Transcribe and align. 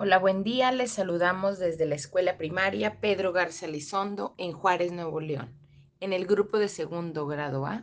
Hola, 0.00 0.20
buen 0.20 0.44
día. 0.44 0.70
Les 0.70 0.92
saludamos 0.92 1.58
desde 1.58 1.84
la 1.84 1.96
escuela 1.96 2.38
primaria 2.38 3.00
Pedro 3.00 3.32
Garza 3.32 3.66
Lizondo 3.66 4.32
en 4.38 4.52
Juárez, 4.52 4.92
Nuevo 4.92 5.18
León, 5.18 5.52
en 5.98 6.12
el 6.12 6.24
grupo 6.24 6.58
de 6.58 6.68
segundo 6.68 7.26
grado 7.26 7.66
A, 7.66 7.82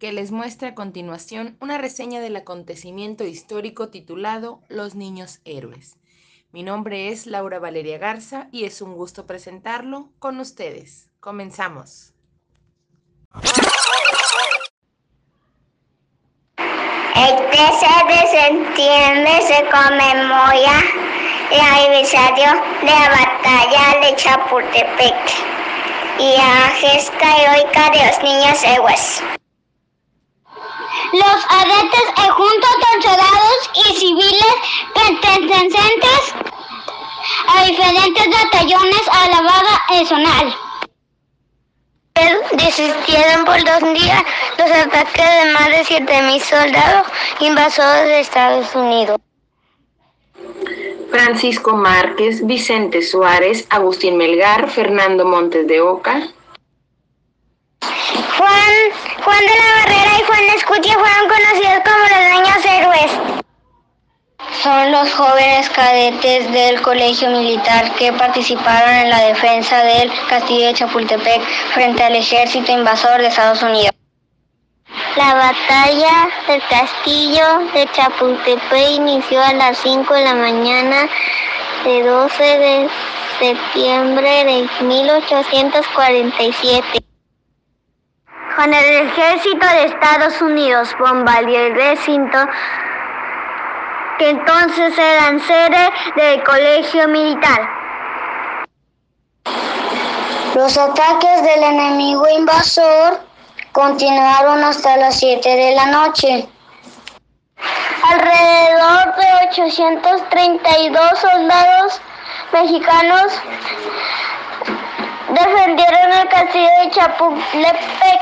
que 0.00 0.12
les 0.12 0.32
muestra 0.32 0.70
a 0.70 0.74
continuación 0.74 1.56
una 1.60 1.78
reseña 1.78 2.20
del 2.20 2.34
acontecimiento 2.34 3.22
histórico 3.22 3.88
titulado 3.88 4.62
Los 4.68 4.96
Niños 4.96 5.38
Héroes. 5.44 5.96
Mi 6.50 6.64
nombre 6.64 7.10
es 7.10 7.24
Laura 7.24 7.60
Valeria 7.60 7.98
Garza 7.98 8.48
y 8.50 8.64
es 8.64 8.82
un 8.82 8.94
gusto 8.94 9.24
presentarlo 9.24 10.10
con 10.18 10.40
ustedes. 10.40 11.08
Comenzamos. 11.20 12.14
El 17.14 17.36
13 17.48 17.86
de 18.08 18.26
septiembre 18.32 19.40
se 19.46 19.62
conmemora 19.70 21.04
el 21.50 21.60
aniversario 21.60 22.50
de 22.82 22.90
la 22.90 23.08
batalla 23.10 24.00
de 24.00 24.16
Chapultepec 24.16 25.44
y 26.18 26.36
la 26.36 26.70
gesta 26.80 27.36
heroica 27.36 27.90
de 27.90 28.06
los 28.06 28.22
niños 28.22 28.62
héroes. 28.64 29.22
Los 31.12 31.46
adeptos 31.48 32.14
junto 32.36 32.66
con 32.66 33.02
soldados 33.02 33.70
y 33.74 33.94
civiles 33.96 34.54
pertenecientes 34.94 36.34
a 37.48 37.64
diferentes 37.64 38.26
batallones 38.28 39.02
a 39.10 39.28
la 39.28 39.42
vaga 39.42 39.82
nacional. 39.90 40.56
Desistieron 42.52 43.44
por 43.44 43.62
dos 43.64 43.94
días 43.94 44.22
los 44.58 44.70
ataques 44.70 45.44
de 45.44 45.52
más 45.52 45.68
de 45.68 45.84
7.000 45.84 46.40
soldados 46.40 47.06
invasores 47.40 48.04
de 48.04 48.20
Estados 48.20 48.74
Unidos. 48.74 49.18
Francisco 51.24 51.74
Márquez, 51.74 52.46
Vicente 52.46 53.00
Suárez, 53.00 53.66
Agustín 53.70 54.18
Melgar, 54.18 54.68
Fernando 54.68 55.24
Montes 55.24 55.66
de 55.66 55.80
Oca. 55.80 56.28
Juan, 58.36 58.74
Juan 59.24 59.40
de 59.40 59.54
la 59.54 59.74
Barrera 59.78 60.18
y 60.18 60.22
Juan 60.26 60.44
Escutia 60.54 60.92
fueron 60.92 61.26
conocidos 61.26 61.82
como 61.82 62.04
los 62.12 62.24
niños 62.30 62.66
héroes. 62.66 63.10
Son 64.62 64.92
los 64.92 65.14
jóvenes 65.14 65.70
cadetes 65.70 66.52
del 66.52 66.82
colegio 66.82 67.30
militar 67.30 67.94
que 67.94 68.12
participaron 68.12 68.94
en 68.94 69.08
la 69.08 69.20
defensa 69.20 69.82
del 69.82 70.12
castillo 70.28 70.66
de 70.66 70.74
Chapultepec 70.74 71.40
frente 71.72 72.02
al 72.02 72.16
ejército 72.16 72.70
invasor 72.70 73.22
de 73.22 73.28
Estados 73.28 73.62
Unidos. 73.62 73.93
La 75.16 75.32
batalla 75.32 76.28
del 76.48 76.60
castillo 76.68 77.60
de 77.72 77.88
Chapultepec 77.92 78.90
inició 78.90 79.40
a 79.40 79.52
las 79.52 79.78
5 79.78 80.12
de 80.12 80.24
la 80.24 80.34
mañana 80.34 81.08
de 81.84 82.02
12 82.02 82.42
de 82.42 82.90
septiembre 83.38 84.44
de 84.44 84.68
1847. 84.84 86.98
Con 88.56 88.74
el 88.74 89.06
ejército 89.06 89.64
de 89.64 89.84
Estados 89.84 90.42
Unidos 90.42 90.96
bombardeó 90.98 91.60
el 91.60 91.76
recinto 91.76 92.38
que 94.18 94.30
entonces 94.30 94.98
eran 94.98 95.38
sede 95.38 95.92
del 96.16 96.42
colegio 96.42 97.06
militar. 97.06 97.70
Los 100.56 100.76
ataques 100.76 101.42
del 101.44 101.62
enemigo 101.62 102.26
invasor 102.36 103.32
continuaron 103.74 104.62
hasta 104.62 104.96
las 104.96 105.18
7 105.18 105.48
de 105.48 105.74
la 105.74 105.86
noche. 105.86 106.46
Alrededor 108.08 109.16
de 109.16 109.48
832 109.48 111.18
soldados 111.18 112.00
mexicanos 112.52 113.32
defendieron 115.28 116.12
el 116.12 116.28
castillo 116.28 116.68
de 116.82 116.90
Chapultepec. 116.92 118.20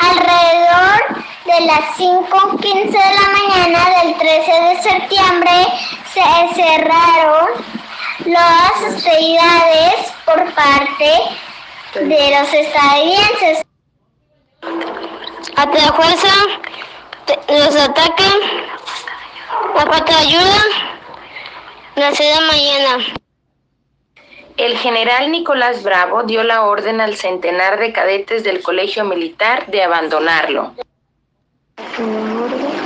Alrededor 0.00 1.24
de 1.44 1.60
las 1.66 1.80
5.15 1.98 2.90
de 2.90 3.14
la 3.14 3.28
mañana 3.38 4.00
del 4.00 4.16
13 4.16 4.52
de 4.52 4.82
septiembre 4.82 5.66
se 6.14 6.54
cerraron 6.54 7.48
las 8.24 8.94
hostilidades 8.94 10.12
por 10.24 10.50
parte 10.54 11.45
de 12.00 12.30
los 12.38 12.52
estadounidenses. 12.52 13.62
A 15.56 15.66
la 15.66 15.92
fuerza 15.94 16.28
los 17.48 17.76
atacan, 17.76 18.40
la 19.74 19.86
falta 19.86 20.12
de 20.12 20.26
ayuda, 20.26 20.62
la 21.94 22.14
seda 22.14 22.40
mañana. 22.40 23.04
El 24.56 24.76
general 24.78 25.30
Nicolás 25.30 25.82
Bravo 25.82 26.22
dio 26.24 26.42
la 26.42 26.62
orden 26.62 27.00
al 27.00 27.16
centenar 27.16 27.78
de 27.78 27.92
cadetes 27.92 28.42
del 28.42 28.62
colegio 28.62 29.04
militar 29.04 29.66
de 29.66 29.82
abandonarlo. 29.82 30.72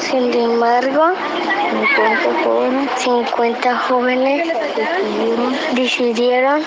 Sin 0.00 0.32
embargo, 0.32 1.12
50 2.97 3.78
jóvenes 3.78 4.48
decidieron 5.72 6.62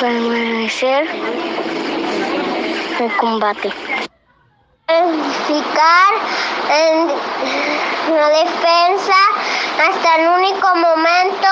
permanecer 0.00 1.08
en 2.98 3.08
combate. 3.10 3.72
Ficar 5.46 6.12
en 6.70 7.08
la 8.14 8.28
defensa 8.28 9.14
hasta 9.80 10.16
el 10.16 10.28
único 10.28 10.74
momento 10.74 11.48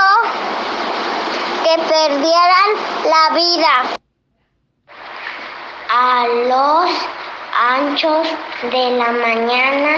que 1.65 1.75
perdieran 1.83 2.69
la 3.05 3.35
vida. 3.35 3.75
A 5.93 6.27
los 6.49 6.91
anchos 7.69 8.29
de 8.71 8.91
la 8.91 9.13
mañana 9.13 9.93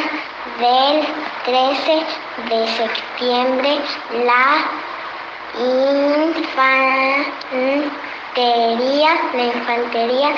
del 0.59 1.07
13 1.45 2.07
de 2.49 2.69
septiembre, 2.77 3.81
la 4.25 4.92
infantería, 8.35 9.11
la 9.35 9.43
infantería 9.43 10.31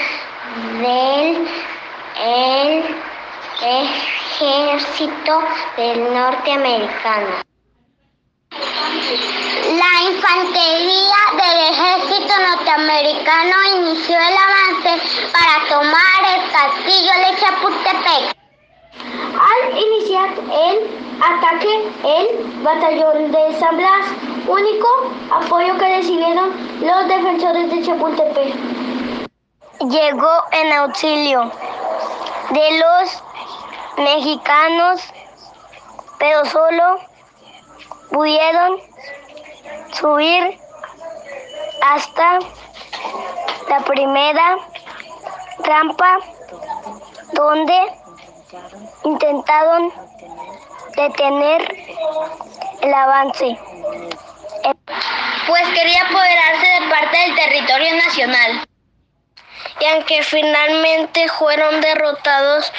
del 0.80 1.48
el 2.20 2.84
ejército 3.62 5.42
del 5.76 6.14
norteamericano. 6.14 7.42
La 8.50 9.92
infantería 10.10 11.20
del 11.32 11.58
ejército 11.72 12.34
norteamericano 12.50 13.56
inició 13.76 14.16
el 14.16 14.36
avance 14.36 14.92
para 15.32 15.54
tomar 15.69 16.19
el 16.34 16.41
castillo 16.52 17.12
de 17.19 17.31
Chapultepec. 17.41 18.25
Al 19.34 19.78
iniciar 19.78 20.28
el 20.38 20.76
ataque, 21.20 21.72
el 22.04 22.26
batallón 22.62 23.32
de 23.32 23.58
San 23.58 23.76
Blas, 23.76 24.06
único 24.47 24.88
apoyo 25.31 25.77
que 25.78 25.97
recibieron 25.97 26.50
los 26.81 27.09
defensores 27.09 27.71
de 27.71 27.82
Chapultepec, 27.82 28.55
llegó 29.88 30.44
en 30.53 30.72
auxilio 30.72 31.50
de 32.50 32.78
los 32.78 33.22
mexicanos, 33.97 35.00
pero 36.19 36.44
solo 36.47 36.99
pudieron 38.10 38.81
subir 39.93 40.59
hasta 41.82 42.38
la 43.69 43.81
primera 43.81 44.59
rampa 45.65 46.19
donde 47.32 47.78
intentaron 49.05 49.93
detener 50.97 51.76
el 52.81 52.94
avance. 52.94 53.58
Pues 55.46 55.69
quería 55.75 56.02
apoderarse 56.02 56.66
de 56.66 56.88
parte 56.88 57.19
del 57.19 57.34
territorio 57.34 57.94
nacional. 57.96 58.66
Y 59.81 59.84
aunque 59.87 60.22
finalmente 60.22 61.28
fueron 61.28 61.81
derrotados, 61.81 62.72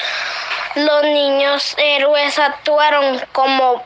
los 0.76 1.04
niños 1.04 1.76
héroes 1.78 2.40
actuaron 2.40 3.22
como 3.34 3.84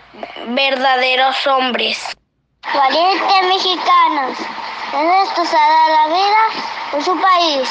verdaderos 0.47 1.45
hombres. 1.47 1.99
Valientes 2.73 3.43
mexicanos, 3.47 4.37
estos 5.23 5.53
ha 5.53 5.69
dado 5.69 5.89
la 5.89 6.07
vida 6.07 6.63
por 6.91 7.03
su 7.03 7.19
país. 7.19 7.69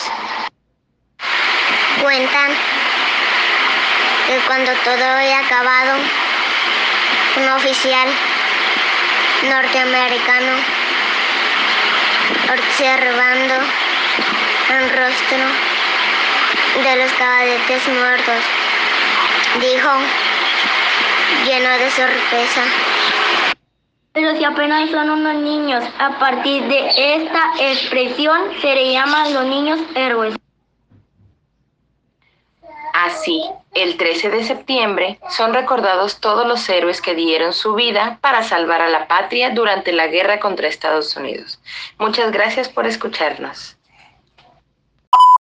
Cuentan 2.02 2.50
que 4.26 4.38
cuando 4.46 4.72
todo 4.84 5.04
había 5.04 5.38
acabado, 5.40 5.98
un 7.36 7.48
oficial 7.50 8.08
norteamericano 9.42 10.52
observando 12.52 13.54
el 14.70 14.90
rostro 14.90 15.38
de 16.82 16.96
los 16.96 17.12
caballetes 17.12 17.88
muertos, 17.88 18.44
dijo 19.60 19.90
lleno 21.44 21.70
de 21.70 21.90
sorpresa. 21.90 22.62
Pero 24.12 24.36
si 24.36 24.44
apenas 24.44 24.90
son 24.90 25.10
unos 25.10 25.34
niños, 25.36 25.84
a 25.98 26.18
partir 26.18 26.64
de 26.64 26.88
esta 26.96 27.52
expresión 27.60 28.40
se 28.60 28.74
le 28.74 28.92
llaman 28.92 29.34
los 29.34 29.44
niños 29.44 29.80
héroes. 29.94 30.34
Así, 32.94 33.42
el 33.74 33.96
13 33.96 34.30
de 34.30 34.44
septiembre 34.44 35.18
son 35.30 35.54
recordados 35.54 36.20
todos 36.20 36.46
los 36.46 36.68
héroes 36.68 37.00
que 37.00 37.14
dieron 37.14 37.52
su 37.52 37.74
vida 37.74 38.18
para 38.20 38.42
salvar 38.42 38.82
a 38.82 38.88
la 38.88 39.08
patria 39.08 39.50
durante 39.50 39.92
la 39.92 40.08
guerra 40.08 40.40
contra 40.40 40.68
Estados 40.68 41.16
Unidos. 41.16 41.60
Muchas 41.98 42.32
gracias 42.32 42.68
por 42.68 42.86
escucharnos. 42.86 43.77